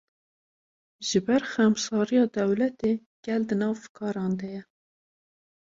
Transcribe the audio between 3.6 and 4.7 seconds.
nav fikaran de ye